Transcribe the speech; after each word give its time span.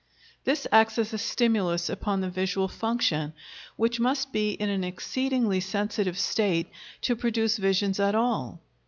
This 0.45 0.65
acts 0.71 0.97
as 0.97 1.13
a 1.13 1.19
stimulus 1.19 1.87
upon 1.87 2.21
the 2.21 2.29
visual 2.31 2.67
function, 2.67 3.33
which 3.75 3.99
must 3.99 4.33
be 4.33 4.53
in 4.53 4.67
an 4.67 4.83
exceedingly 4.83 5.59
sensitive 5.59 6.17
state 6.17 6.65
to 7.01 7.15
produce 7.15 7.57
visions 7.57 7.99
at 7.99 8.15
all. 8.15 8.59